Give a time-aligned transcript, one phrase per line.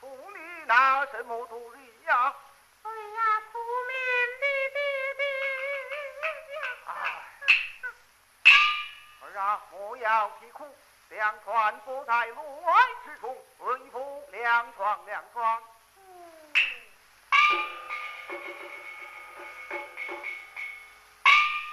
[0.00, 2.34] 家的生意，父女拿什么度日呀？
[2.82, 3.94] 哎呀，苦命
[4.40, 4.46] 的
[6.54, 6.60] 呀！
[9.22, 10.66] 儿啊，莫要啼哭，
[11.10, 12.72] 两船不在路外
[13.04, 15.62] 之中，为父两床两床。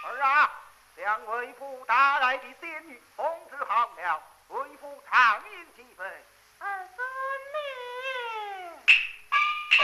[0.04, 0.52] 儿啊，
[0.96, 6.04] 两位父打来的仙女通知好了，为父长饮几杯。
[6.60, 7.07] 儿孙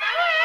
[0.00, 0.35] Hey!